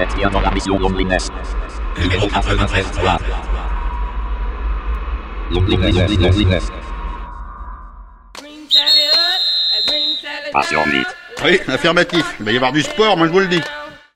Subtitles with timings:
[0.00, 1.28] vous êtes bien dans la mission Loneliness.
[2.00, 2.86] Numéro 93
[5.50, 6.68] Loneliness, loneliness.
[10.52, 11.06] Passion vite.
[11.44, 12.34] Oui, affirmatif.
[12.38, 13.60] Il va y avoir du sport, moi je vous le dis.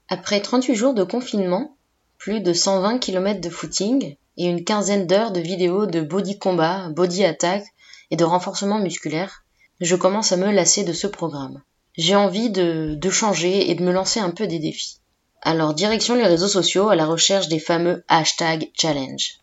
[0.09, 1.77] Après 38 jours de confinement,
[2.17, 6.89] plus de 120 km de footing et une quinzaine d'heures de vidéos de body combat,
[6.89, 7.63] body attack
[8.11, 9.43] et de renforcement musculaire,
[9.81, 11.61] je commence à me lasser de ce programme.
[11.99, 15.01] J'ai envie de, de changer et de me lancer un peu des défis.
[15.47, 19.41] Alors direction les réseaux sociaux à la recherche des fameux hashtag challenge.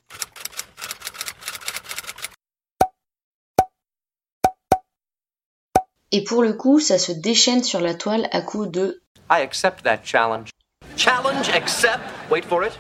[6.12, 9.84] Et pour le coup, ça se déchaîne sur la toile à coups de I accept
[9.84, 10.50] that challenge.
[10.98, 12.02] Challenge accept.
[12.32, 12.74] Wait for it.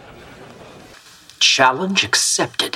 [1.40, 2.76] Challenge accepted.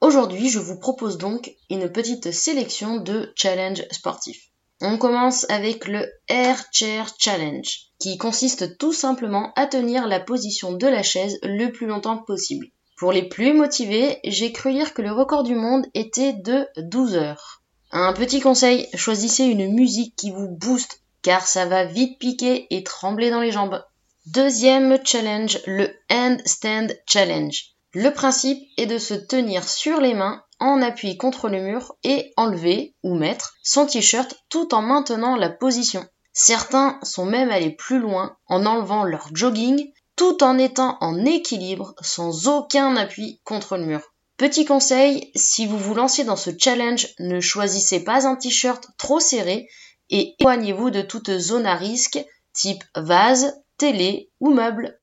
[0.00, 4.50] Aujourd'hui, je vous propose donc une petite sélection de challenges sportifs.
[4.82, 7.66] On commence avec le Air Chair Challenge,
[7.98, 12.66] qui consiste tout simplement à tenir la position de la chaise le plus longtemps possible.
[12.98, 17.14] Pour les plus motivés, j'ai cru lire que le record du monde était de 12
[17.14, 17.62] heures.
[17.90, 22.84] Un petit conseil, choisissez une musique qui vous booste, car ça va vite piquer et
[22.84, 23.82] trembler dans les jambes.
[24.26, 27.76] Deuxième challenge, le Handstand Challenge.
[27.94, 32.32] Le principe est de se tenir sur les mains en appui contre le mur et
[32.36, 36.06] enlever ou mettre son t-shirt tout en maintenant la position.
[36.32, 41.94] Certains sont même allés plus loin en enlevant leur jogging tout en étant en équilibre
[42.00, 44.00] sans aucun appui contre le mur.
[44.36, 49.20] Petit conseil, si vous vous lancez dans ce challenge, ne choisissez pas un t-shirt trop
[49.20, 49.68] serré
[50.10, 54.98] et éloignez-vous de toute zone à risque type vase, télé ou meuble.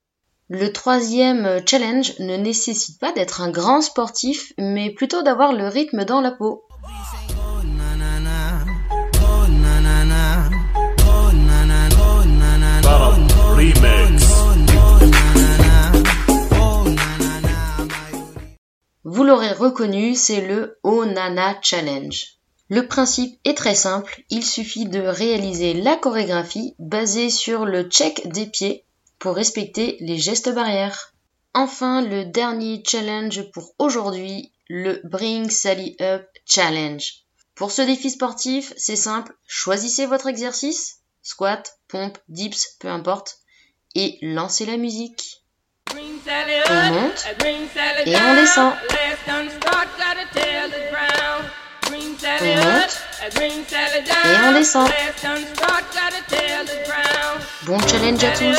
[0.56, 6.06] Le troisième challenge ne nécessite pas d'être un grand sportif, mais plutôt d'avoir le rythme
[6.06, 6.64] dans la peau.
[19.04, 22.28] Vous l'aurez reconnu, c'est le Onana Challenge.
[22.69, 28.31] Le principe est très simple, il suffit de réaliser la chorégraphie basée sur le check
[28.31, 28.86] des pieds
[29.23, 31.13] pour respecter les gestes barrières.
[31.53, 37.01] Enfin, le dernier challenge pour aujourd'hui, le Bring Sally Up Challenge.
[37.56, 43.38] Pour ce défi sportif, c'est simple, choisissez votre exercice, squat, pompe, dips, peu importe,
[43.95, 45.41] et lancez la musique.
[45.94, 47.25] On monte
[48.06, 48.73] et on descend.
[51.94, 52.26] On monte
[53.22, 54.90] et on descend.
[57.66, 58.58] Bon challenge à tous.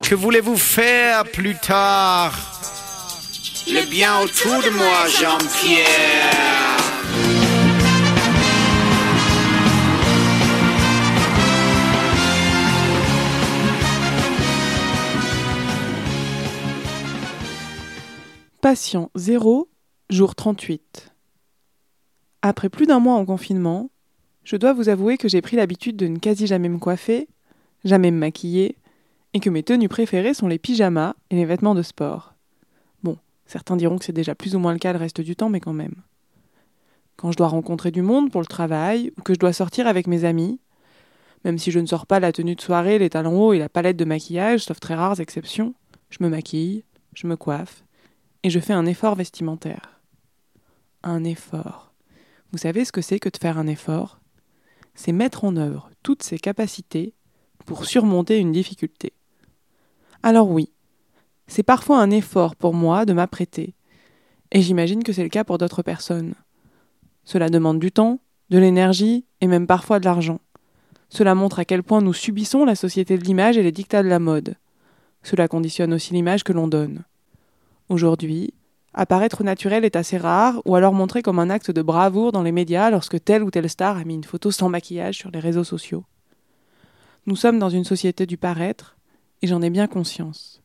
[0.00, 2.32] Que voulez-vous faire plus tard
[3.66, 6.62] Le bien autour de moi, Jean-Pierre.
[18.60, 19.68] Patient 0,
[20.08, 21.12] jour 38.
[22.42, 23.90] Après plus d'un mois en confinement,
[24.44, 27.28] je dois vous avouer que j'ai pris l'habitude de ne quasi jamais me coiffer,
[27.84, 28.76] jamais me maquiller,
[29.34, 32.34] et que mes tenues préférées sont les pyjamas et les vêtements de sport.
[33.02, 33.16] Bon,
[33.46, 35.60] certains diront que c'est déjà plus ou moins le cas le reste du temps, mais
[35.60, 35.94] quand même.
[37.16, 40.06] Quand je dois rencontrer du monde pour le travail, ou que je dois sortir avec
[40.06, 40.60] mes amis,
[41.44, 43.68] même si je ne sors pas la tenue de soirée, les talons hauts et la
[43.68, 45.74] palette de maquillage, sauf très rares exceptions,
[46.10, 47.84] je me maquille, je me coiffe,
[48.42, 50.00] et je fais un effort vestimentaire.
[51.02, 51.92] Un effort.
[52.52, 54.21] Vous savez ce que c'est que de faire un effort?
[54.94, 57.14] C'est mettre en œuvre toutes ses capacités
[57.66, 59.12] pour surmonter une difficulté.
[60.22, 60.70] Alors oui,
[61.46, 63.74] c'est parfois un effort pour moi de m'apprêter,
[64.52, 66.34] et j'imagine que c'est le cas pour d'autres personnes.
[67.24, 70.40] Cela demande du temps, de l'énergie et même parfois de l'argent.
[71.08, 74.08] Cela montre à quel point nous subissons la société de l'image et les dictats de
[74.08, 74.56] la mode.
[75.22, 77.04] Cela conditionne aussi l'image que l'on donne.
[77.88, 78.54] Aujourd'hui,
[78.94, 82.52] apparaître naturel est assez rare, ou alors montré comme un acte de bravoure dans les
[82.52, 85.64] médias lorsque telle ou telle star a mis une photo sans maquillage sur les réseaux
[85.64, 86.04] sociaux.
[87.26, 88.96] Nous sommes dans une société du paraître,
[89.40, 90.62] et j'en ai bien conscience.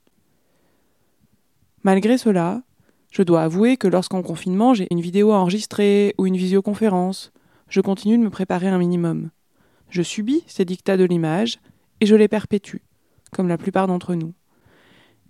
[1.84, 2.64] Malgré cela,
[3.12, 7.32] je dois avouer que lorsqu'en confinement j'ai une vidéo enregistrée ou une visioconférence,
[7.70, 9.30] je continue de me préparer un minimum.
[9.90, 11.60] Je subis ces dictats de l'image
[12.02, 12.82] et je les perpétue,
[13.32, 14.34] comme la plupart d'entre nous.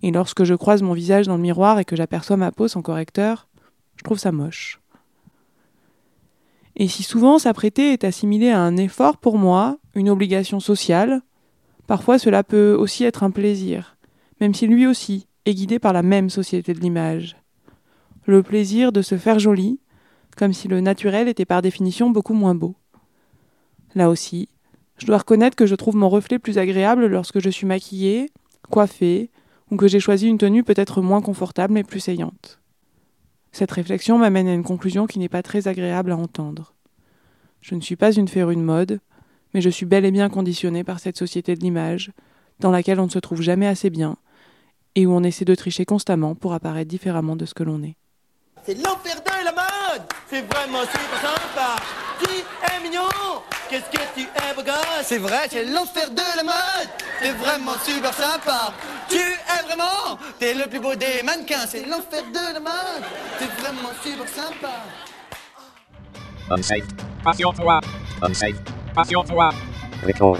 [0.02, 2.82] Et lorsque je croise mon visage dans le miroir et que j'aperçois ma peau sans
[2.82, 3.48] correcteur,
[3.96, 4.80] je trouve ça moche.
[6.76, 11.22] Et si souvent s'apprêter est assimilé à un effort pour moi, une obligation sociale,
[11.88, 13.96] parfois cela peut aussi être un plaisir,
[14.40, 17.36] même si lui aussi est guidé par la même société de l'image.
[18.26, 19.80] Le plaisir de se faire joli,
[20.36, 22.76] comme si le naturel était par définition beaucoup moins beau.
[23.96, 24.48] Là aussi,
[24.98, 28.30] je dois reconnaître que je trouve mon reflet plus agréable lorsque je suis maquillée,
[28.70, 29.30] coiffée,
[29.70, 32.58] ou que j'ai choisi une tenue peut-être moins confortable mais plus saillante.
[33.52, 36.74] Cette réflexion m'amène à une conclusion qui n'est pas très agréable à entendre.
[37.60, 39.00] Je ne suis pas une férue de mode,
[39.54, 42.12] mais je suis bel et bien conditionnée par cette société de l'image,
[42.60, 44.16] dans laquelle on ne se trouve jamais assez bien,
[44.94, 47.96] et où on essaie de tricher constamment pour apparaître différemment de ce que l'on est.
[48.64, 51.76] C'est l'enfer de la mode C'est vraiment super sympa
[52.20, 53.02] Tu es mignon?
[53.70, 56.88] Qu'est-ce que tu es beau gosse C'est vrai, c'est l'enfer de la mode
[57.22, 58.72] C'est vraiment super sympa
[59.08, 59.16] Tu
[59.68, 63.04] vraiment T'es le plus beau des mannequins C'est l'enfer de la mode
[63.38, 64.74] C'est vraiment super sympa
[66.50, 66.86] Unsafe.
[67.22, 67.80] Passion-toi.
[68.22, 68.56] Unsafe.
[68.94, 69.50] Passion-toi.
[70.02, 70.38] Record.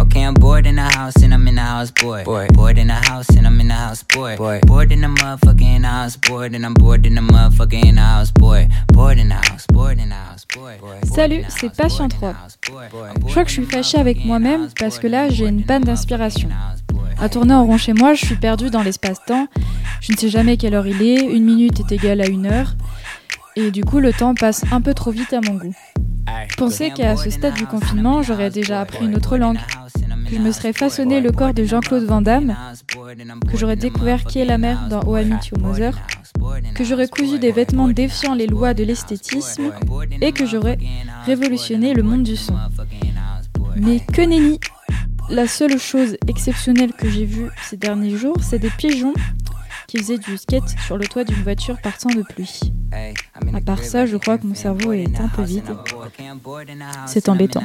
[0.00, 2.24] Okay, I'm bored in the house and I'm in the house bored.
[2.24, 4.38] Bored, bored in the house and I'm in the house bored.
[4.38, 8.40] Bored, bored in the motherfucking house bored and I'm bored in the motherfucking house bored.
[8.40, 8.45] Bored
[11.16, 12.34] Salut, c'est Patient 3.
[12.62, 16.50] Je crois que je suis fâchée avec moi-même parce que là j'ai une panne d'inspiration.
[17.18, 19.48] À tourner en rond chez moi, je suis perdue dans l'espace-temps.
[20.02, 22.74] Je ne sais jamais quelle heure il est, une minute est égale à une heure.
[23.56, 25.74] Et du coup, le temps passe un peu trop vite à mon goût.
[26.50, 29.58] Je pensais qu'à ce stade du confinement, j'aurais déjà appris une autre langue,
[30.28, 32.56] que je me serais façonné le corps de Jean-Claude Van Damme,
[33.50, 35.98] que j'aurais découvert qui est la mère dans Oh Your Mother,
[36.74, 39.72] que j'aurais cousu des vêtements défiant les lois de l'esthétisme
[40.20, 40.78] et que j'aurais
[41.24, 42.54] révolutionné le monde du son.
[43.76, 44.58] Mais que nenni
[45.28, 49.14] La seule chose exceptionnelle que j'ai vue ces derniers jours, c'est des pigeons
[49.86, 52.72] qui faisaient du skate sur le toit d'une voiture partant de pluie.
[53.52, 55.64] À part ça, je crois que mon cerveau est un peu vide.
[57.06, 57.62] C'est embêtant.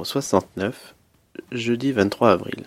[0.00, 0.94] Numéro 69,
[1.52, 2.64] jeudi 23 avril.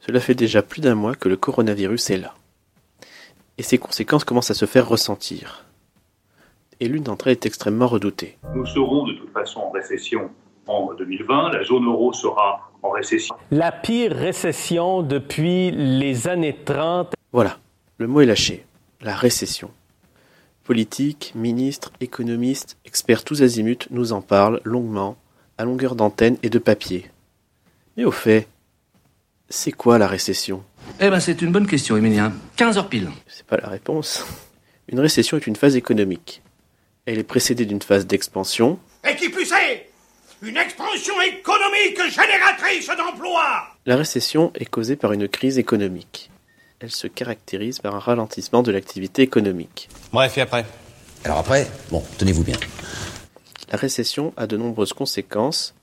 [0.00, 2.34] Cela fait déjà plus d'un mois que le coronavirus est là.
[3.58, 5.66] Et ses conséquences commencent à se faire ressentir.
[6.80, 8.38] Et l'une d'entre elles est extrêmement redoutée.
[8.54, 10.30] Nous serons de toute façon en récession
[10.66, 11.50] en 2020.
[11.52, 13.34] La zone euro sera en récession.
[13.50, 17.12] La pire récession depuis les années 30.
[17.32, 17.58] Voilà,
[17.98, 18.64] le mot est lâché.
[19.02, 19.70] La récession.
[20.64, 25.16] Politiques, ministres, économistes, experts tous azimuts nous en parlent longuement,
[25.58, 27.10] à longueur d'antenne et de papier.
[27.96, 28.46] Mais au fait,
[29.48, 30.62] c'est quoi la récession?
[31.00, 32.32] Eh ben c'est une bonne question, Emilien.
[32.56, 33.10] 15 heures pile.
[33.26, 34.26] C'est pas la réponse.
[34.88, 36.42] Une récession est une phase économique.
[37.06, 38.78] Elle est précédée d'une phase d'expansion,
[39.08, 39.88] Et qui plus est,
[40.42, 46.30] une expansion économique génératrice d'emplois La récession est causée par une crise économique.
[46.80, 49.88] Elle se caractérise par un ralentissement de l'activité économique.
[50.12, 50.66] Bref, et après
[51.24, 52.56] Alors après, bon, tenez-vous bien.
[53.70, 55.74] La récession a de nombreuses conséquences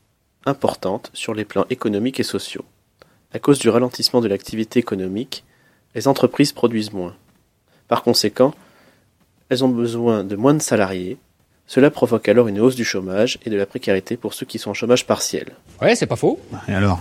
[0.45, 2.63] importantes sur les plans économiques et sociaux.
[3.33, 5.43] À cause du ralentissement de l'activité économique,
[5.95, 7.15] les entreprises produisent moins.
[7.87, 8.53] Par conséquent,
[9.49, 11.17] elles ont besoin de moins de salariés.
[11.67, 14.71] Cela provoque alors une hausse du chômage et de la précarité pour ceux qui sont
[14.71, 15.53] en chômage partiel.
[15.81, 16.39] Ouais, c'est pas faux.
[16.67, 16.99] Et alors?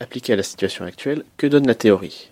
[0.00, 2.30] Appliqué à la situation actuelle, que donne la théorie?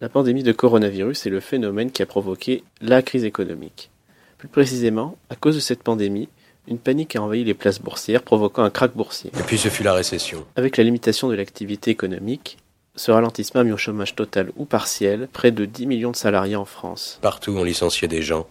[0.00, 3.90] La pandémie de coronavirus est le phénomène qui a provoqué la crise économique.
[4.38, 6.28] Plus précisément, à cause de cette pandémie,
[6.68, 9.30] une panique a envahi les places boursières, provoquant un krach boursier.
[9.38, 10.44] Et puis ce fut la récession.
[10.56, 12.58] Avec la limitation de l'activité économique,
[12.94, 16.56] ce ralentissement a mis au chômage total ou partiel près de 10 millions de salariés
[16.56, 17.18] en France.
[17.22, 18.46] Partout, on licenciait des gens.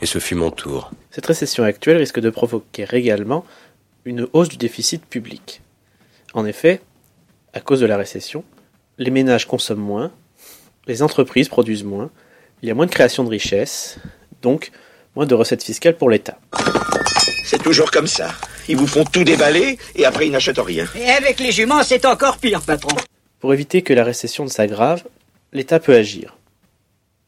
[0.00, 0.90] Et ce fut mon tour.
[1.10, 3.44] Cette récession actuelle risque de provoquer également
[4.04, 5.60] une hausse du déficit public.
[6.34, 6.80] En effet,
[7.52, 8.42] à cause de la récession,
[8.98, 10.10] les ménages consomment moins,
[10.88, 12.10] les entreprises produisent moins,
[12.62, 13.98] il y a moins de création de richesses,
[14.40, 14.72] donc
[15.14, 16.38] moins de recettes fiscales pour l'État.
[17.44, 18.34] C'est toujours comme ça.
[18.68, 20.86] Ils vous font tout déballer et après ils n'achètent rien.
[20.94, 22.96] Et avec les juments, c'est encore pire, patron.
[23.40, 25.02] Pour éviter que la récession ne s'aggrave,
[25.52, 26.38] l'État peut agir.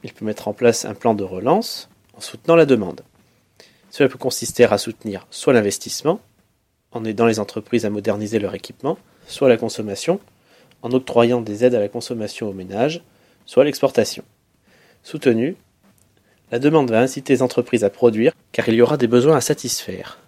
[0.05, 3.03] Il peut mettre en place un plan de relance en soutenant la demande.
[3.91, 6.21] Cela peut consister à soutenir soit l'investissement,
[6.93, 10.21] en aidant les entreprises à moderniser leur équipement, soit la consommation,
[10.83, 13.03] en octroyant des aides à la consommation aux ménages,
[13.47, 14.23] soit l'exportation.
[15.03, 15.57] Soutenu,
[16.53, 19.41] la demande va inciter les entreprises à produire car il y aura des besoins à
[19.41, 20.19] satisfaire.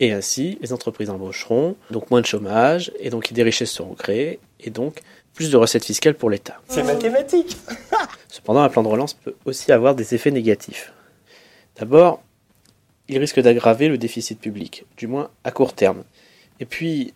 [0.00, 4.40] Et ainsi, les entreprises embaucheront, donc moins de chômage, et donc des richesses seront créées,
[4.60, 5.00] et donc
[5.32, 6.60] plus de recettes fiscales pour l'État.
[6.68, 7.56] C'est mathématique
[8.28, 10.92] Cependant, un plan de relance peut aussi avoir des effets négatifs.
[11.78, 12.22] D'abord,
[13.08, 16.04] il risque d'aggraver le déficit public, du moins à court terme.
[16.60, 17.14] Et puis,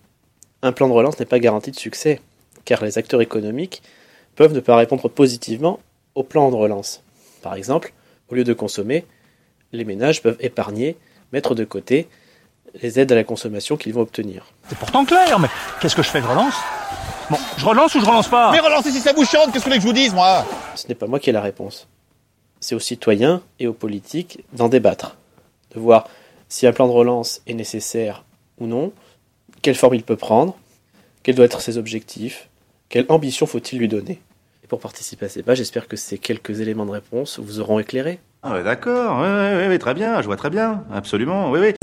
[0.63, 2.21] un plan de relance n'est pas garanti de succès,
[2.65, 3.83] car les acteurs économiques
[4.37, 5.81] peuvent ne pas répondre positivement
[6.15, 7.03] au plan de relance.
[7.43, 7.93] Par exemple,
[8.31, 9.05] au lieu de consommer,
[9.73, 10.97] les ménages peuvent épargner,
[11.33, 12.09] mettre de côté
[12.83, 14.47] les aides à la consommation qu'ils vont obtenir.
[14.69, 15.49] C'est pourtant clair, mais
[15.81, 16.21] qu'est-ce que je fais?
[16.21, 16.55] Je relance?
[17.31, 18.53] Bon, je relance ou je relance pas?
[18.53, 20.45] Mais relancez si ça vous chante, qu'est-ce que vous voulez que je vous dise, moi?
[20.75, 21.89] Ce n'est pas moi qui ai la réponse.
[22.61, 25.17] C'est aux citoyens et aux politiques d'en débattre,
[25.75, 26.09] de voir
[26.49, 28.25] si un plan de relance est nécessaire
[28.59, 28.93] ou non,
[29.63, 30.57] quelle forme il peut prendre,
[31.23, 32.49] quels doivent être ses objectifs,
[32.89, 34.21] quelle ambition faut-il lui donner.
[34.71, 38.21] Pour participer à ces débats, j'espère que ces quelques éléments de réponse vous auront éclairé.
[38.45, 41.75] Ah ouais, d'accord, oui, oui, oui, très bien, je vois très bien, absolument, oui, oui.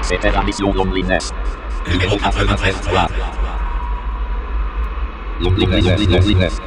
[0.00, 1.32] C'était la mission Loneliness.
[1.90, 3.08] Numéro 93 3.
[5.40, 6.08] Loneliness.
[6.08, 6.60] Loneliness.